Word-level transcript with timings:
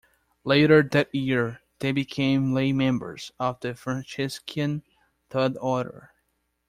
Later 0.43 0.81
that 0.81 1.13
year 1.13 1.61
they 1.77 1.91
became 1.91 2.55
lay 2.55 2.73
members 2.73 3.31
of 3.39 3.59
the 3.59 3.75
Franciscan 3.75 4.81
Third 5.29 5.55
Order. 5.61 6.11